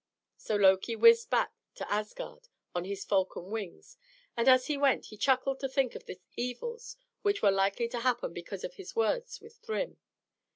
So 0.35 0.55
Loki 0.55 0.95
whizzed 0.95 1.29
back 1.29 1.53
to 1.75 1.87
Asgard 1.87 2.47
on 2.73 2.85
his 2.85 3.05
falcon 3.05 3.51
wings; 3.51 3.97
and 4.35 4.47
as 4.49 4.65
he 4.65 4.75
went 4.75 5.05
he 5.05 5.15
chuckled 5.15 5.59
to 5.59 5.69
think 5.69 5.93
of 5.93 6.07
the 6.07 6.19
evils 6.35 6.97
which 7.21 7.43
were 7.43 7.51
likely 7.51 7.87
to 7.89 7.99
happen 7.99 8.33
because 8.33 8.63
of 8.63 8.73
his 8.73 8.95
words 8.95 9.39
with 9.41 9.57
Thrym. 9.57 9.99